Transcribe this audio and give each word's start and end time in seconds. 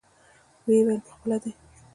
ويې 0.65 0.81
ويل 0.85 1.01
پخپله 1.05 1.37
دى. 1.43 1.51